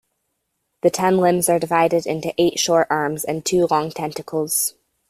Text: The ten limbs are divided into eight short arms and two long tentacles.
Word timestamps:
The 0.81 0.89
ten 0.89 1.17
limbs 1.17 1.47
are 1.47 1.59
divided 1.59 2.07
into 2.07 2.33
eight 2.39 2.57
short 2.57 2.87
arms 2.89 3.23
and 3.23 3.45
two 3.45 3.67
long 3.69 3.91
tentacles. 3.91 4.73